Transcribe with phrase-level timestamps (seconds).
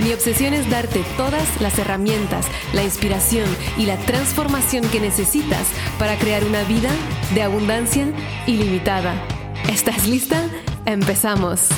[0.00, 3.46] Mi obsesión es darte todas las herramientas, la inspiración
[3.76, 5.66] y la transformación que necesitas
[5.98, 6.90] para crear una vida
[7.34, 8.06] de abundancia
[8.46, 9.14] ilimitada.
[9.70, 10.48] ¿Estás lista?
[10.86, 11.68] Empezamos.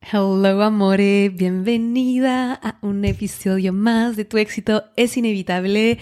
[0.00, 5.98] Hello amore, bienvenida a un episodio más de Tu éxito es inevitable.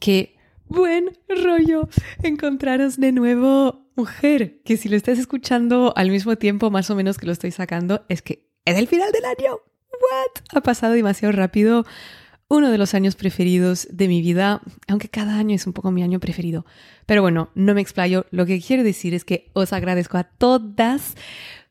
[0.00, 0.36] Qué
[0.68, 1.88] buen rollo
[2.22, 7.18] encontraros de nuevo mujer, que si lo estás escuchando al mismo tiempo más o menos
[7.18, 9.60] que lo estoy sacando, es que es el final del año.
[9.92, 10.42] What?
[10.54, 11.84] Ha pasado demasiado rápido.
[12.48, 16.02] Uno de los años preferidos de mi vida, aunque cada año es un poco mi
[16.02, 16.66] año preferido.
[17.06, 18.26] Pero bueno, no me explayo.
[18.30, 21.14] Lo que quiero decir es que os agradezco a todas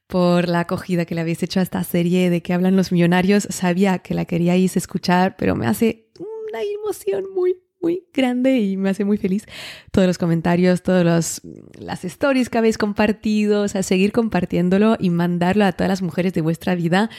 [0.07, 3.47] por la acogida que le habéis hecho a esta serie de que hablan los millonarios.
[3.49, 8.89] Sabía que la queríais escuchar, pero me hace una emoción muy, muy grande y me
[8.89, 9.45] hace muy feliz
[9.91, 11.41] todos los comentarios, todas
[11.77, 16.33] las stories que habéis compartido, o sea, seguir compartiéndolo y mandarlo a todas las mujeres
[16.33, 17.09] de vuestra vida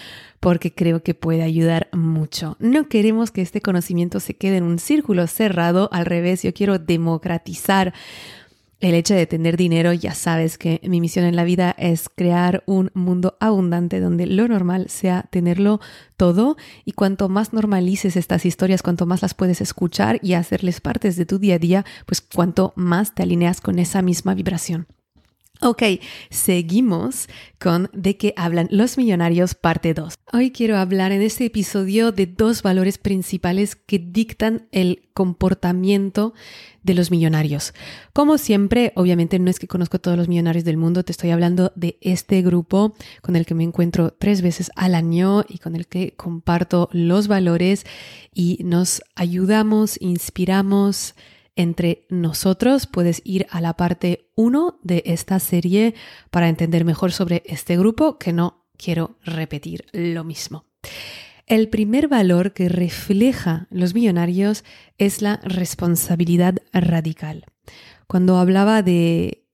[0.41, 2.57] porque creo que puede ayudar mucho.
[2.61, 6.79] No queremos que este conocimiento se quede en un círculo cerrado, al revés, yo quiero
[6.79, 7.93] democratizar
[8.85, 12.63] el hecho de tener dinero, ya sabes que mi misión en la vida es crear
[12.67, 15.81] un mundo abundante donde lo normal sea tenerlo
[16.17, 21.17] todo y cuanto más normalices estas historias, cuanto más las puedes escuchar y hacerles partes
[21.17, 24.87] de tu día a día, pues cuanto más te alineas con esa misma vibración.
[25.67, 25.83] Ok,
[26.29, 27.27] seguimos
[27.59, 30.13] con De qué hablan los millonarios parte 2.
[30.35, 36.35] Hoy quiero hablar en este episodio de dos valores principales que dictan el comportamiento
[36.83, 37.73] de los millonarios.
[38.13, 41.31] Como siempre, obviamente no es que conozco a todos los millonarios del mundo, te estoy
[41.31, 45.77] hablando de este grupo con el que me encuentro tres veces al año y con
[45.77, 47.87] el que comparto los valores
[48.35, 51.15] y nos ayudamos, inspiramos,
[51.57, 55.95] entre nosotros, puedes ir a la parte 1 de esta serie
[56.31, 60.67] para entender mejor sobre este grupo, que no quiero repetir lo mismo.
[61.47, 64.65] El primer valor que refleja los millonarios
[64.97, 67.45] es la responsabilidad radical.
[68.07, 69.45] Cuando hablaba de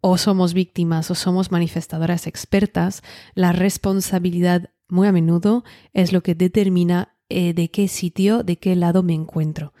[0.00, 3.02] o somos víctimas o somos manifestadoras expertas,
[3.34, 8.76] la responsabilidad muy a menudo es lo que determina eh, de qué sitio, de qué
[8.76, 9.72] lado me encuentro.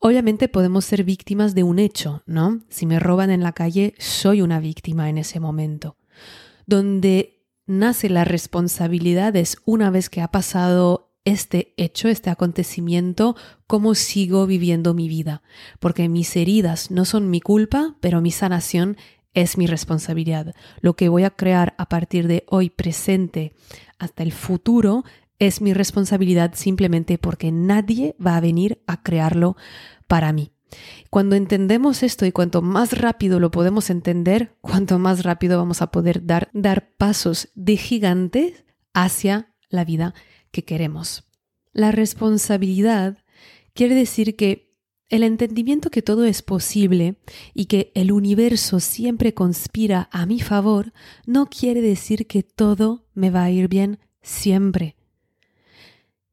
[0.00, 2.60] Obviamente podemos ser víctimas de un hecho, ¿no?
[2.68, 5.96] Si me roban en la calle, soy una víctima en ese momento.
[6.66, 13.36] Donde nace la responsabilidad es una vez que ha pasado este hecho, este acontecimiento,
[13.66, 15.42] cómo sigo viviendo mi vida.
[15.80, 18.96] Porque mis heridas no son mi culpa, pero mi sanación
[19.34, 20.54] es mi responsabilidad.
[20.80, 23.52] Lo que voy a crear a partir de hoy presente
[23.98, 25.04] hasta el futuro
[25.38, 29.56] es mi responsabilidad simplemente porque nadie va a venir a crearlo
[30.06, 30.52] para mí.
[31.10, 35.90] Cuando entendemos esto y cuanto más rápido lo podemos entender, cuanto más rápido vamos a
[35.90, 40.14] poder dar, dar pasos de gigante hacia la vida
[40.50, 41.24] que queremos.
[41.72, 43.18] La responsabilidad
[43.72, 44.76] quiere decir que
[45.08, 47.16] el entendimiento que todo es posible
[47.54, 50.92] y que el universo siempre conspira a mi favor
[51.24, 54.97] no quiere decir que todo me va a ir bien siempre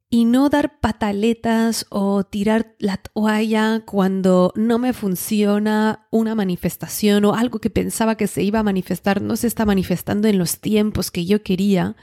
[0.08, 7.34] y no dar pataletas o tirar la toalla cuando no me funciona una manifestación o
[7.34, 11.10] algo que pensaba que se iba a manifestar no se está manifestando en los tiempos
[11.10, 11.96] que yo quería,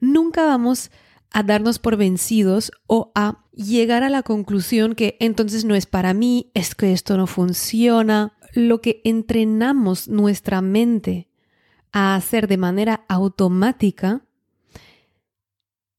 [0.00, 0.90] nunca vamos
[1.32, 6.14] a darnos por vencidos o a llegar a la conclusión que entonces no es para
[6.14, 8.36] mí, es que esto no funciona.
[8.52, 11.28] Lo que entrenamos nuestra mente
[11.92, 14.22] a hacer de manera automática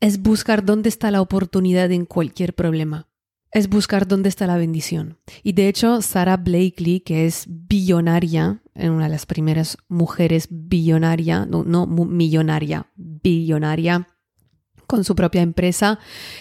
[0.01, 3.07] es buscar dónde está la oportunidad en cualquier problema.
[3.53, 5.19] Es buscar dónde está la bendición.
[5.43, 11.63] Y de hecho, Sarah Blakely, que es billonaria, una de las primeras mujeres billonaria, no,
[11.63, 14.07] no millonaria, billonaria,
[14.87, 15.99] con su propia empresa,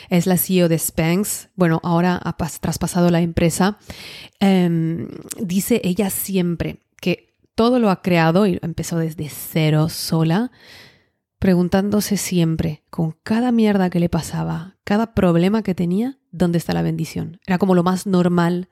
[0.08, 1.50] es la CEO de Spanx.
[1.54, 3.78] Bueno, ahora ha traspasado la empresa.
[4.38, 5.08] Em,
[5.38, 10.50] dice ella siempre que todo lo ha creado y empezó desde cero sola
[11.40, 16.82] preguntándose siempre, con cada mierda que le pasaba, cada problema que tenía, ¿dónde está la
[16.82, 17.40] bendición?
[17.46, 18.69] Era como lo más normal,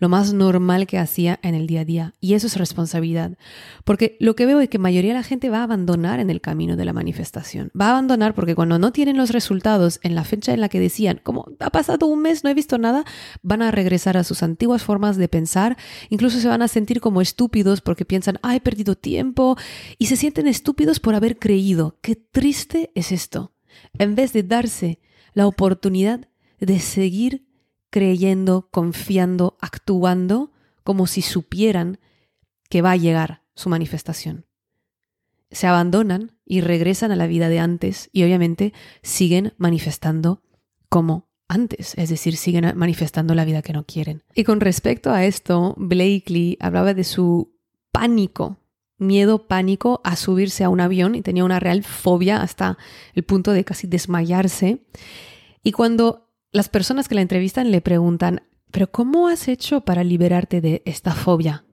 [0.00, 2.14] lo más normal que hacía en el día a día.
[2.20, 3.36] Y eso es responsabilidad.
[3.84, 6.40] Porque lo que veo es que mayoría de la gente va a abandonar en el
[6.40, 7.70] camino de la manifestación.
[7.78, 10.80] Va a abandonar porque cuando no tienen los resultados en la fecha en la que
[10.80, 13.04] decían, como ha pasado un mes, no he visto nada,
[13.42, 15.76] van a regresar a sus antiguas formas de pensar.
[16.08, 19.56] Incluso se van a sentir como estúpidos porque piensan, ah, he perdido tiempo.
[19.98, 21.98] Y se sienten estúpidos por haber creído.
[22.00, 23.52] Qué triste es esto.
[23.98, 24.98] En vez de darse
[25.34, 26.26] la oportunidad
[26.58, 27.49] de seguir
[27.90, 30.52] creyendo, confiando, actuando
[30.84, 31.98] como si supieran
[32.68, 34.46] que va a llegar su manifestación.
[35.50, 38.72] Se abandonan y regresan a la vida de antes y obviamente
[39.02, 40.42] siguen manifestando
[40.88, 44.22] como antes, es decir, siguen manifestando la vida que no quieren.
[44.34, 47.52] Y con respecto a esto, Blakely hablaba de su
[47.90, 48.58] pánico,
[48.96, 52.78] miedo, pánico a subirse a un avión y tenía una real fobia hasta
[53.14, 54.86] el punto de casi desmayarse.
[55.64, 60.60] Y cuando las personas que la entrevistan le preguntan, ¿pero cómo has hecho para liberarte
[60.60, 61.64] de esta fobia?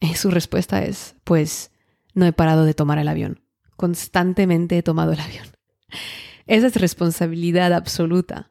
[0.00, 1.72] Y su respuesta es, pues
[2.14, 3.42] no he parado de tomar el avión.
[3.76, 5.46] Constantemente he tomado el avión.
[6.46, 8.50] Esa es responsabilidad absoluta.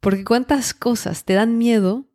[0.00, 2.06] Porque cuántas cosas te dan miedo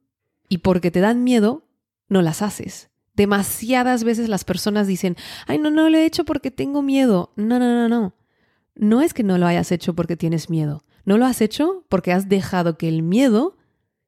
[0.47, 1.67] y porque te dan miedo,
[2.07, 2.89] no las haces.
[3.15, 7.33] Demasiadas veces las personas dicen, ay, no, no lo he hecho porque tengo miedo.
[7.35, 8.15] No, no, no, no.
[8.75, 10.83] No es que no lo hayas hecho porque tienes miedo.
[11.05, 13.57] No lo has hecho porque has dejado que el miedo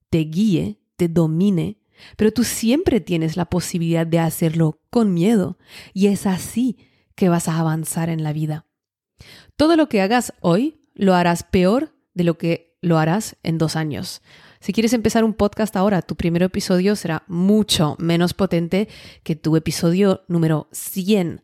[0.09, 1.77] te guíe, te domine,
[2.17, 5.57] pero tú siempre tienes la posibilidad de hacerlo con miedo
[5.93, 6.77] y es así
[7.15, 8.65] que vas a avanzar en la vida.
[9.55, 13.75] Todo lo que hagas hoy lo harás peor de lo que lo harás en dos
[13.75, 14.21] años.
[14.59, 18.87] Si quieres empezar un podcast ahora, tu primer episodio será mucho menos potente
[19.23, 21.41] que tu episodio número 100.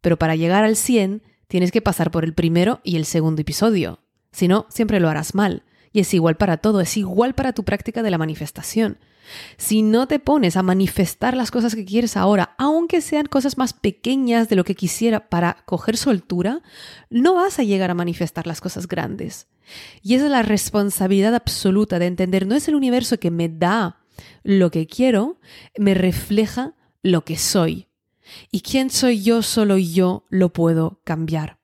[0.00, 4.01] Pero para llegar al 100 tienes que pasar por el primero y el segundo episodio.
[4.32, 5.62] Si no, siempre lo harás mal.
[5.92, 8.98] Y es igual para todo, es igual para tu práctica de la manifestación.
[9.56, 13.72] Si no te pones a manifestar las cosas que quieres ahora, aunque sean cosas más
[13.72, 16.62] pequeñas de lo que quisiera para coger soltura,
[17.10, 19.46] no vas a llegar a manifestar las cosas grandes.
[20.02, 24.00] Y esa es la responsabilidad absoluta de entender, no es el universo que me da
[24.42, 25.38] lo que quiero,
[25.78, 27.88] me refleja lo que soy.
[28.50, 31.58] Y quién soy yo, solo yo lo puedo cambiar.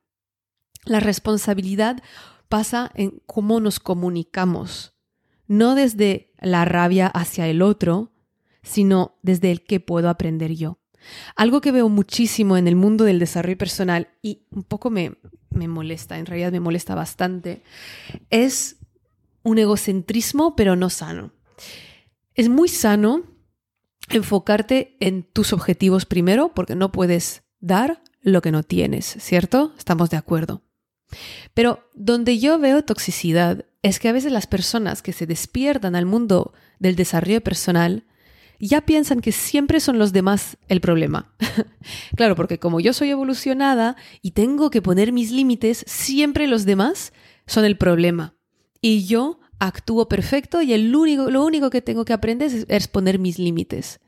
[0.85, 2.03] La responsabilidad
[2.49, 4.95] pasa en cómo nos comunicamos,
[5.47, 8.12] no desde la rabia hacia el otro,
[8.62, 10.79] sino desde el que puedo aprender yo.
[11.37, 15.17] Algo que veo muchísimo en el mundo del desarrollo personal y un poco me,
[15.50, 17.62] me molesta, en realidad me molesta bastante,
[18.31, 18.77] es
[19.43, 21.33] un egocentrismo pero no sano.
[22.35, 23.25] Es muy sano
[24.11, 29.73] enfocarte en tus objetivos primero porque no puedes dar lo que no tienes, ¿cierto?
[29.79, 30.62] Estamos de acuerdo.
[31.58, 36.06] Pero donde yo veo toxicidad es que a veces las personas que se despiertan al
[36.06, 38.05] mundo del desarrollo personal
[38.60, 41.34] ya piensan que siempre son los demás el problema.
[42.16, 47.12] claro, porque como yo soy evolucionada y tengo que poner mis límites, siempre los demás
[47.49, 48.37] son el problema.
[48.81, 52.87] Y yo actúo perfecto y el único, lo único que tengo que aprender es, es
[52.87, 53.99] poner mis límites.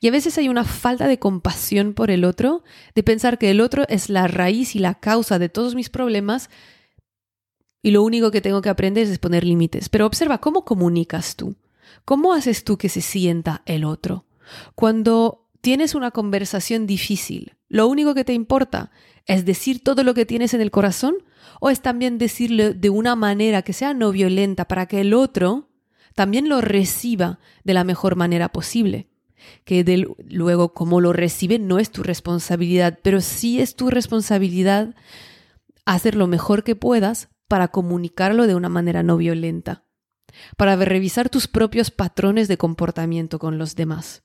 [0.00, 2.64] Y a veces hay una falta de compasión por el otro,
[2.94, 6.48] de pensar que el otro es la raíz y la causa de todos mis problemas
[7.84, 9.90] y lo único que tengo que aprender es poner límites.
[9.90, 11.54] Pero observa cómo comunicas tú.
[12.06, 14.24] ¿Cómo haces tú que se sienta el otro?
[14.74, 18.90] Cuando tienes una conversación difícil, ¿lo único que te importa
[19.26, 21.16] es decir todo lo que tienes en el corazón?
[21.60, 25.68] ¿O es también decirlo de una manera que sea no violenta para que el otro
[26.14, 29.08] también lo reciba de la mejor manera posible?
[29.66, 29.84] que
[30.26, 34.94] luego cómo lo recibe no es tu responsabilidad, pero sí es tu responsabilidad
[35.84, 39.84] hacer lo mejor que puedas para comunicarlo de una manera no violenta,
[40.56, 44.24] para revisar tus propios patrones de comportamiento con los demás.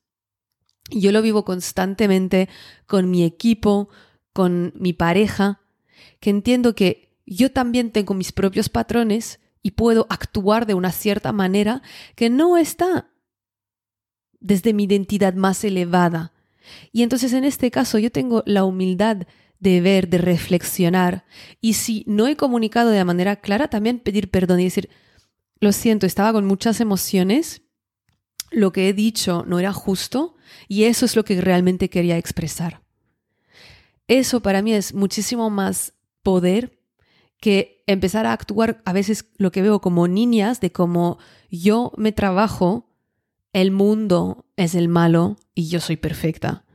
[0.89, 2.49] Yo lo vivo constantemente
[2.87, 3.89] con mi equipo,
[4.33, 5.61] con mi pareja,
[6.19, 11.31] que entiendo que yo también tengo mis propios patrones y puedo actuar de una cierta
[11.31, 11.81] manera
[12.15, 13.11] que no está
[14.39, 16.33] desde mi identidad más elevada.
[16.91, 19.27] Y entonces en este caso yo tengo la humildad
[19.59, 21.25] de ver, de reflexionar.
[21.61, 24.89] Y si no he comunicado de manera clara, también pedir perdón y decir,
[25.59, 27.61] lo siento, estaba con muchas emociones,
[28.51, 30.35] lo que he dicho no era justo
[30.67, 32.81] y eso es lo que realmente quería expresar.
[34.07, 36.79] Eso para mí es muchísimo más poder
[37.39, 42.11] que empezar a actuar a veces lo que veo como niñas, de cómo yo me
[42.11, 42.89] trabajo
[43.53, 46.65] el mundo es el malo y yo soy perfecta.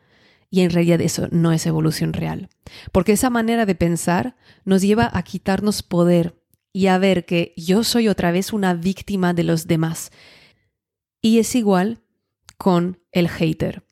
[0.50, 2.48] Y en realidad eso no es evolución real.
[2.92, 6.40] Porque esa manera de pensar nos lleva a quitarnos poder
[6.72, 10.10] y a ver que yo soy otra vez una víctima de los demás.
[11.20, 12.02] Y es igual
[12.58, 13.86] con el hater.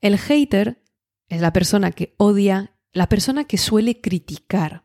[0.00, 0.82] El hater
[1.28, 4.84] es la persona que odia, la persona que suele criticar.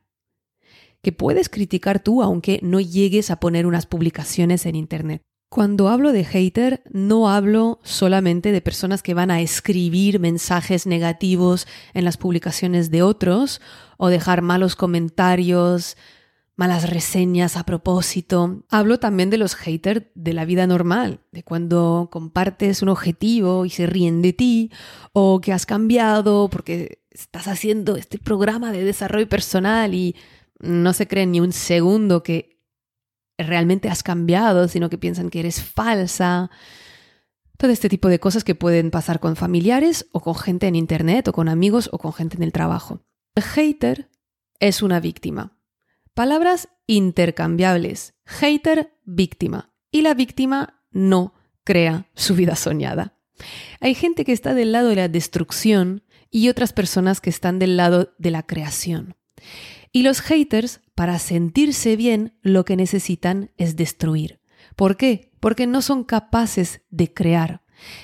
[1.02, 5.24] Que puedes criticar tú aunque no llegues a poner unas publicaciones en Internet.
[5.50, 11.66] Cuando hablo de hater, no hablo solamente de personas que van a escribir mensajes negativos
[11.96, 13.60] en las publicaciones de otros
[13.98, 15.98] o dejar malos comentarios,
[16.56, 18.64] malas reseñas a propósito.
[18.70, 23.72] Hablo también de los haters de la vida normal, de cuando compartes un objetivo y
[23.72, 24.72] se ríen de ti,
[25.14, 30.16] o que has cambiado porque estás haciendo este programa de desarrollo personal y
[30.60, 32.59] no se creen ni un segundo que
[33.40, 36.50] realmente has cambiado, sino que piensan que eres falsa.
[37.58, 41.28] Todo este tipo de cosas que pueden pasar con familiares o con gente en Internet
[41.28, 43.02] o con amigos o con gente en el trabajo.
[43.36, 44.10] El hater
[44.60, 45.58] es una víctima.
[46.14, 48.14] Palabras intercambiables.
[48.26, 49.74] Hater, víctima.
[49.92, 53.16] Y la víctima no crea su vida soñada.
[53.80, 57.78] Hay gente que está del lado de la destrucción y otras personas que están del
[57.78, 59.16] lado de la creación.
[59.92, 64.40] Y los haters, para sentirse bien, lo que necesitan es destruir.
[64.76, 65.32] ¿Por qué?
[65.40, 67.62] Porque no son capaces de crear.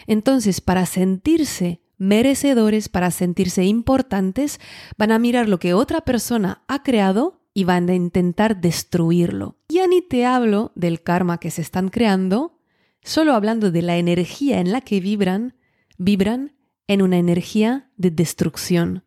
[0.08, 4.60] Entonces, para sentirse merecedores, para sentirse importantes,
[4.98, 9.58] van a mirar lo que otra persona ha creado y van a intentar destruirlo.
[9.70, 12.60] Ya ni te hablo del karma que se están creando,
[13.02, 15.56] solo hablando de la energía en la que vibran,
[15.98, 16.54] vibran
[16.88, 19.05] en una energía de destrucción.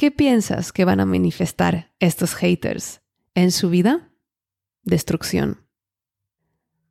[0.00, 3.02] ¿Qué piensas que van a manifestar estos haters
[3.34, 4.10] en su vida?
[4.82, 5.66] Destrucción.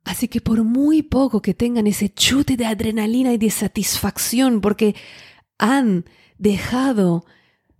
[0.04, 4.94] Así que por muy poco que tengan ese chute de adrenalina y de satisfacción porque
[5.58, 6.04] han
[6.38, 7.24] dejado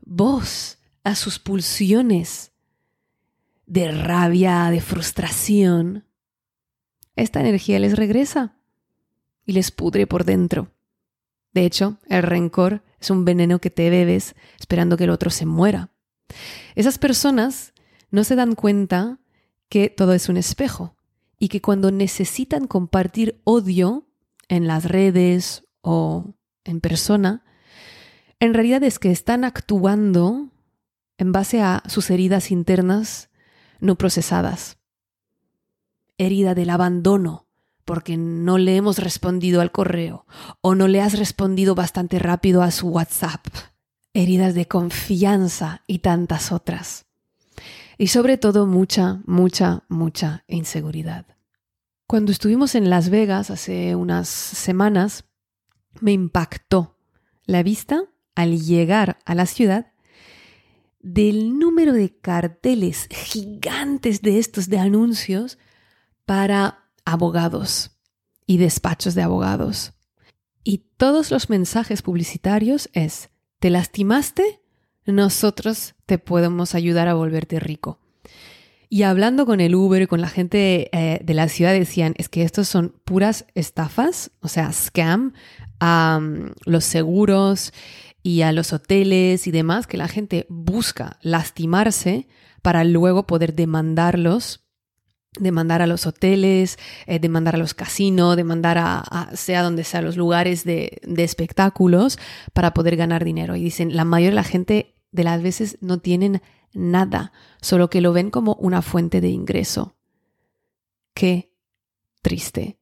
[0.01, 2.51] voz a sus pulsiones
[3.67, 6.09] de rabia, de frustración,
[7.15, 8.57] esta energía les regresa
[9.47, 10.73] y les pudre por dentro.
[11.53, 15.47] De hecho, el rencor es un veneno que te bebes esperando que el otro se
[15.47, 15.91] muera.
[16.75, 17.73] Esas personas
[18.11, 19.19] no se dan cuenta
[19.69, 20.97] que todo es un espejo
[21.39, 24.07] y que cuando necesitan compartir odio
[24.49, 27.45] en las redes o en persona,
[28.39, 30.51] en realidad es que están actuando
[31.19, 33.31] en base a sus heridas internas
[33.81, 34.79] no procesadas.
[36.19, 37.47] Herida del abandono,
[37.91, 40.25] porque no le hemos respondido al correo
[40.61, 43.45] o no le has respondido bastante rápido a su WhatsApp.
[44.15, 47.07] Heridas de confianza y tantas otras.
[47.99, 51.27] Y sobre todo mucha, mucha, mucha inseguridad.
[52.07, 55.25] Cuando estuvimos en Las Vegas hace unas semanas,
[56.01, 56.97] me impactó
[57.45, 58.05] la vista
[58.37, 59.95] al llegar a la ciudad
[61.01, 65.59] del número de carteles gigantes de estos de anuncios
[66.25, 67.93] para abogados
[68.47, 69.93] y despachos de abogados.
[70.65, 74.61] Y todos los mensajes publicitarios es, ¿te lastimaste?
[75.07, 78.01] Nosotros te podemos ayudar a volverte rico.
[78.89, 82.29] Y hablando con el Uber y con la gente eh, de la ciudad decían, es
[82.29, 85.33] que estos son puras estafas, o sea, scam
[85.79, 86.21] a
[86.65, 87.73] los seguros
[88.25, 92.27] y a los hoteles y demás, que la gente busca lastimarse
[92.63, 94.65] para luego poder demandarlos
[95.39, 100.17] demandar a los hoteles, eh, demandar a los casinos, demandar a, sea donde sea los
[100.17, 102.19] lugares de, de, espectáculos
[102.53, 103.55] para poder ganar dinero.
[103.57, 108.01] Y dicen, la mayoría de la gente de las veces no tienen nada, solo que
[108.01, 109.97] lo ven como una fuente de ingreso.
[111.15, 111.53] Qué
[112.23, 112.79] triste,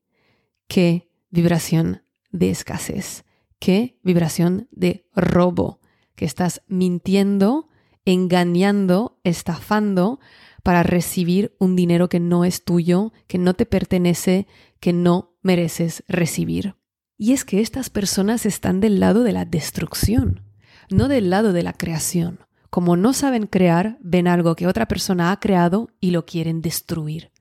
[0.67, 3.25] qué vibración de escasez,
[3.59, 5.81] qué vibración de robo,
[6.15, 7.69] que estás mintiendo,
[8.05, 10.19] engañando, estafando
[10.69, 14.47] para recibir un dinero que no es tuyo, que no te pertenece,
[14.81, 16.75] que no mereces recibir.
[17.17, 20.43] Y es que estas personas están del lado de la destrucción,
[20.91, 22.41] no del lado de la creación.
[22.69, 27.33] Como no saben crear, ven algo que otra persona ha creado y lo quieren destruir.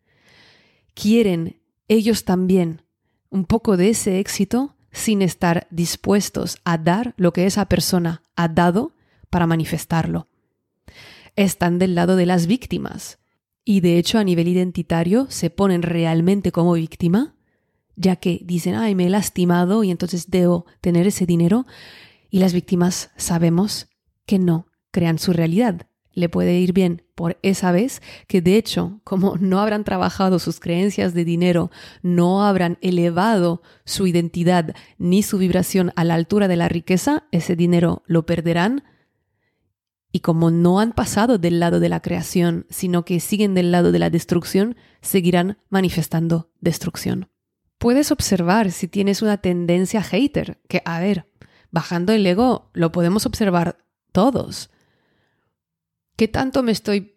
[0.93, 2.83] Quieren ellos también
[3.29, 8.47] un poco de ese éxito sin estar dispuestos a dar lo que esa persona ha
[8.47, 8.93] dado
[9.29, 10.29] para manifestarlo
[11.37, 13.19] están del lado de las víctimas.
[13.63, 17.35] Y de hecho a nivel identitario se ponen realmente como víctima,
[17.95, 21.65] ya que dicen, ay, me he lastimado y entonces debo tener ese dinero.
[22.29, 23.87] Y las víctimas sabemos
[24.25, 25.87] que no crean su realidad.
[26.11, 30.59] Le puede ir bien por esa vez que de hecho, como no habrán trabajado sus
[30.59, 31.69] creencias de dinero,
[32.01, 37.55] no habrán elevado su identidad ni su vibración a la altura de la riqueza, ese
[37.55, 38.83] dinero lo perderán
[40.17, 43.91] y como no han pasado del lado de la creación, sino que siguen del lado
[43.91, 47.29] de la destrucción, seguirán manifestando destrucción.
[47.77, 51.27] puedes observar si tienes una tendencia hater, que a ver,
[51.69, 53.77] bajando el ego lo podemos observar
[54.11, 54.71] todos.
[56.15, 57.13] ¿Qué tanto me estoy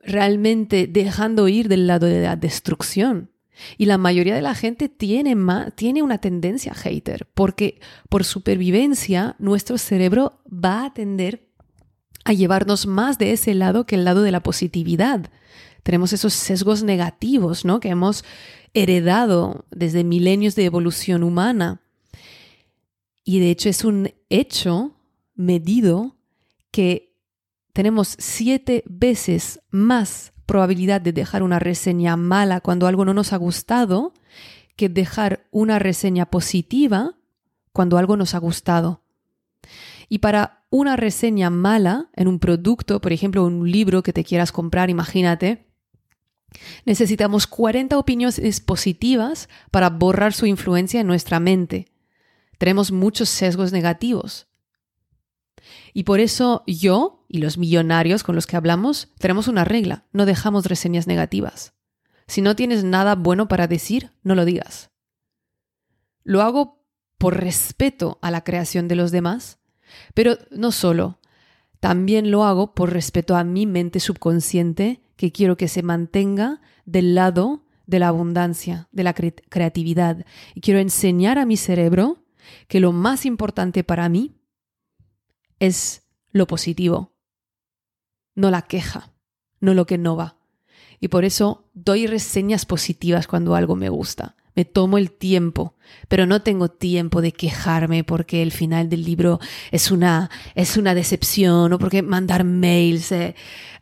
[0.00, 3.30] realmente dejando ir del lado de la destrucción?
[3.78, 5.36] Y la mayoría de la gente tiene,
[5.76, 11.51] tiene una tendencia hater, porque por supervivencia nuestro cerebro va a tender
[12.24, 15.30] a llevarnos más de ese lado que el lado de la positividad.
[15.82, 17.80] Tenemos esos sesgos negativos, ¿no?
[17.80, 18.24] Que hemos
[18.74, 21.80] heredado desde milenios de evolución humana.
[23.24, 24.96] Y de hecho es un hecho
[25.34, 26.16] medido
[26.70, 27.14] que
[27.72, 33.36] tenemos siete veces más probabilidad de dejar una reseña mala cuando algo no nos ha
[33.36, 34.12] gustado
[34.76, 37.16] que dejar una reseña positiva
[37.72, 39.02] cuando algo nos ha gustado.
[40.08, 44.52] Y para una reseña mala en un producto, por ejemplo, un libro que te quieras
[44.52, 45.66] comprar, imagínate,
[46.86, 51.92] necesitamos 40 opiniones positivas para borrar su influencia en nuestra mente.
[52.56, 54.48] Tenemos muchos sesgos negativos.
[55.92, 60.24] Y por eso yo y los millonarios con los que hablamos tenemos una regla, no
[60.24, 61.74] dejamos reseñas negativas.
[62.26, 64.90] Si no tienes nada bueno para decir, no lo digas.
[66.24, 66.82] Lo hago
[67.18, 69.58] por respeto a la creación de los demás,
[70.14, 71.18] pero no solo,
[71.80, 77.14] también lo hago por respeto a mi mente subconsciente que quiero que se mantenga del
[77.14, 80.24] lado de la abundancia, de la creatividad.
[80.54, 82.24] Y quiero enseñar a mi cerebro
[82.68, 84.36] que lo más importante para mí
[85.58, 87.12] es lo positivo,
[88.34, 89.12] no la queja,
[89.60, 90.38] no lo que no va.
[91.00, 94.36] Y por eso doy reseñas positivas cuando algo me gusta.
[94.54, 95.74] Me tomo el tiempo,
[96.08, 99.40] pero no tengo tiempo de quejarme porque el final del libro
[99.70, 103.34] es una, es una decepción o porque mandar mails eh,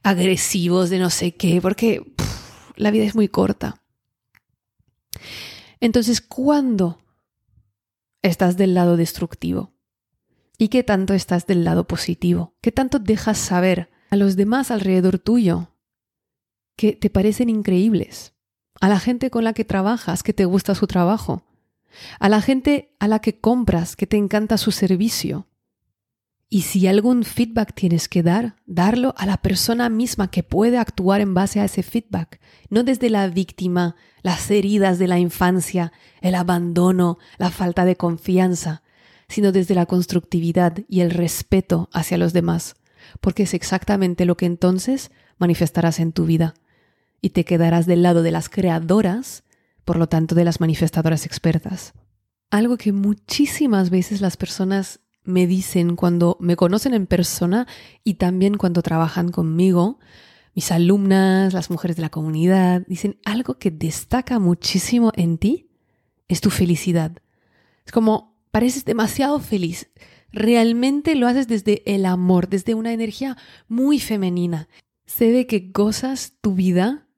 [0.03, 2.15] agresivos de no sé qué, porque
[2.77, 3.83] la vida es muy corta.
[5.81, 6.99] Entonces, ¿cuándo
[8.23, 9.73] estás del lado destructivo?
[10.59, 12.55] ¿Y qué tanto estás del lado positivo?
[12.61, 15.75] ¿Qué tanto dejas saber a los demás alrededor tuyo
[16.77, 18.35] que te parecen increíbles?
[18.79, 21.43] A la gente con la que trabajas, que te gusta su trabajo.
[22.19, 25.49] A la gente a la que compras, que te encanta su servicio.
[26.49, 31.21] Y si algún feedback tienes que dar, darlo a la persona misma que puede actuar
[31.21, 36.35] en base a ese feedback, no desde la víctima, las heridas de la infancia, el
[36.35, 38.83] abandono, la falta de confianza,
[39.29, 42.75] sino desde la constructividad y el respeto hacia los demás,
[43.21, 46.55] porque es exactamente lo que entonces manifestarás en tu vida
[47.21, 49.45] y te quedarás del lado de las creadoras,
[49.85, 51.93] por lo tanto de las manifestadoras expertas.
[52.51, 57.67] Algo que muchísimas veces las personas me dicen cuando me conocen en persona
[58.05, 59.99] y también cuando trabajan conmigo,
[60.55, 65.71] mis alumnas, las mujeres de la comunidad, dicen algo que destaca muchísimo en ti
[66.31, 67.13] es tu felicidad.
[67.85, 69.91] Es como pareces demasiado feliz.
[70.33, 73.37] Realmente lo haces desde el amor, desde una energía
[73.69, 74.69] muy femenina.
[75.07, 77.09] Se ve que gozas tu vida,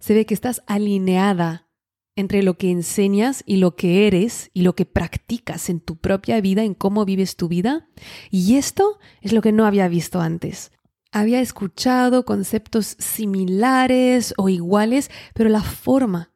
[0.00, 1.68] se ve que estás alineada
[2.16, 6.40] entre lo que enseñas y lo que eres y lo que practicas en tu propia
[6.40, 7.88] vida, en cómo vives tu vida.
[8.30, 10.72] Y esto es lo que no había visto antes.
[11.12, 16.32] Había escuchado conceptos similares o iguales, pero la forma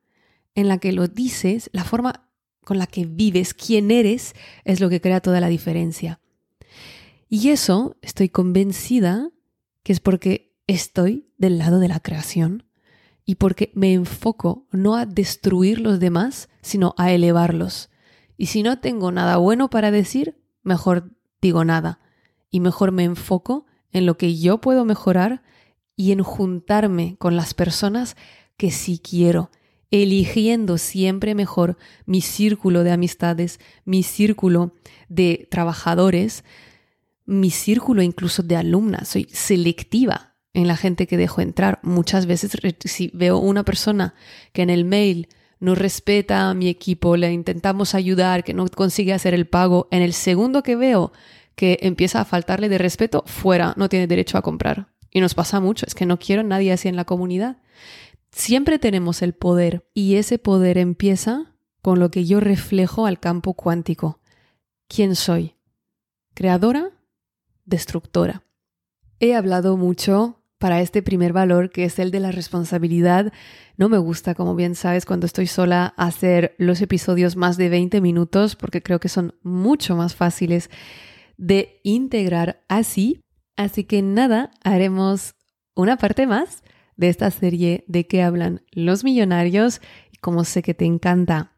[0.55, 2.29] en la que lo dices, la forma
[2.65, 6.21] con la que vives, quién eres, es lo que crea toda la diferencia.
[7.29, 9.31] Y eso estoy convencida
[9.83, 12.64] que es porque estoy del lado de la creación
[13.25, 17.91] y porque me enfoco no a destruir los demás, sino a elevarlos.
[18.37, 21.11] Y si no tengo nada bueno para decir, mejor
[21.41, 22.01] digo nada.
[22.51, 25.43] Y mejor me enfoco en lo que yo puedo mejorar
[25.97, 28.17] y en juntarme con las personas
[28.57, 29.51] que sí quiero
[30.03, 34.75] eligiendo siempre mejor mi círculo de amistades, mi círculo
[35.09, 36.43] de trabajadores,
[37.27, 39.09] mi círculo incluso de alumnas.
[39.09, 41.81] Soy selectiva en la gente que dejo entrar.
[41.83, 42.53] Muchas veces
[42.85, 44.15] si veo una persona
[44.53, 45.29] que en el mail
[45.61, 50.03] no respeta a mi equipo, le intentamos ayudar, que no consigue hacer el pago, en
[50.03, 51.13] el segundo que veo
[51.57, 54.89] que empieza a faltarle de respeto, fuera, no tiene derecho a comprar.
[55.11, 57.59] Y nos pasa mucho, es que no quiero a nadie así en la comunidad.
[58.33, 63.55] Siempre tenemos el poder y ese poder empieza con lo que yo reflejo al campo
[63.55, 64.21] cuántico.
[64.89, 65.55] ¿Quién soy?
[66.35, 66.91] ¿Creadora?
[67.65, 68.43] ¿Destructora?
[69.21, 73.35] He hablado mucho para este primer valor que es el de la responsabilidad.
[73.77, 78.01] No me gusta, como bien sabes, cuando estoy sola hacer los episodios más de 20
[78.01, 80.71] minutos porque creo que son mucho más fáciles
[81.37, 83.21] de integrar así.
[83.59, 85.35] Así que nada, haremos
[85.75, 86.63] una parte más
[86.97, 89.83] de esta serie de que hablan los millonarios
[90.23, 91.54] como sé que te encanta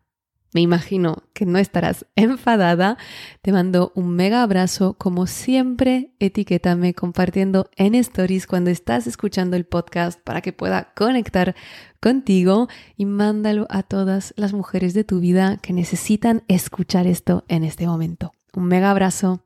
[0.56, 2.96] Me imagino que no estarás enfadada.
[3.42, 4.94] Te mando un mega abrazo.
[4.94, 11.54] Como siempre, etiquétame compartiendo en stories cuando estás escuchando el podcast para que pueda conectar
[12.00, 17.62] contigo y mándalo a todas las mujeres de tu vida que necesitan escuchar esto en
[17.62, 18.32] este momento.
[18.54, 19.45] Un mega abrazo.